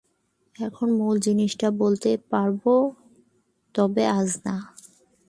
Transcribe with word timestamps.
এখন 0.55 0.87
মূল 0.91 1.15
জিনিসটা 1.19 1.67
বলতে 1.71 2.11
পারব, 2.31 2.63
তবে 3.75 4.03
আজ 4.17 4.29
না। 4.45 4.55